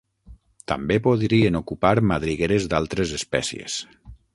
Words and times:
També 0.71 0.97
podrien 1.09 1.59
ocupar 1.61 1.93
madrigueres 2.13 2.69
d'altres 2.75 3.17
espècies. 3.23 3.83